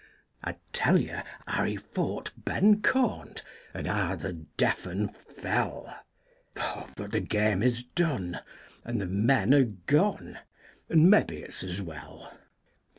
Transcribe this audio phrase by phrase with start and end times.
[0.43, 5.95] I'd tell you how he fought Ben Caunt, and how the deaf 'un fell,
[6.55, 8.39] But the game is done,
[8.83, 10.39] and the men are gone
[10.89, 12.33] and maybe it's as well.